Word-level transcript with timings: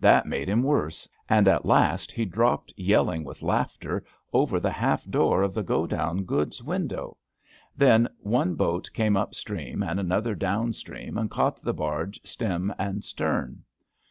That 0.00 0.24
made 0.24 0.48
him 0.48 0.62
worse, 0.62 1.06
and 1.28 1.46
at 1.46 1.66
last 1.66 2.10
he 2.10 2.24
dropped 2.24 2.72
yelling 2.78 3.24
with 3.24 3.42
laughter 3.42 4.02
over 4.32 4.58
the 4.58 4.70
half 4.70 5.04
door 5.04 5.42
of 5.42 5.52
the 5.52 5.62
godown 5.62 6.24
goods 6.24 6.62
window. 6.62 7.18
Then 7.76 8.08
one 8.20 8.54
boat 8.54 8.88
came 8.94 9.18
up 9.18 9.34
stream 9.34 9.82
and 9.82 10.00
another 10.00 10.34
down 10.34 10.72
stream, 10.72 11.18
and 11.18 11.30
caught 11.30 11.60
the 11.60 11.74
barge 11.74 12.18
stem 12.24 12.74
and 12.78 13.04
stern. 13.04 13.64